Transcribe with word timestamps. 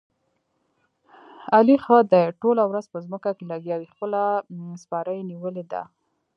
علي 1.55 1.75
ښه 1.83 1.97
دې 2.11 2.23
ټوله 2.41 2.63
ورځ 2.69 2.85
په 2.93 2.97
ځمکه 3.05 3.29
کې 3.37 3.43
لګیاوي، 3.51 3.87
خپله 3.93 4.21
سپاره 4.83 5.09
یې 5.17 5.23
نیولې 5.31 5.63
ده. 5.71 5.81